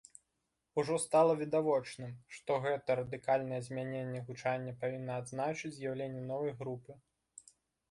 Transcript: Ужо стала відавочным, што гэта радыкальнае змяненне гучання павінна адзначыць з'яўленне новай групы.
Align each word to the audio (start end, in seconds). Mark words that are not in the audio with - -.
Ужо 0.83 0.95
стала 1.01 1.33
відавочным, 1.41 2.15
што 2.37 2.57
гэта 2.63 2.97
радыкальнае 3.01 3.61
змяненне 3.69 4.23
гучання 4.31 4.75
павінна 4.87 5.21
адзначыць 5.25 5.75
з'яўленне 5.79 6.27
новай 6.35 6.51
групы. 6.65 7.01